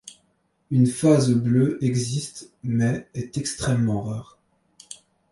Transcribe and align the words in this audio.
Une 0.71 0.87
phase 0.87 1.29
bleue 1.31 1.77
existe 1.83 2.51
mais 2.63 3.07
est 3.13 3.37
extrêmement 3.37 4.01
rare. 4.01 4.39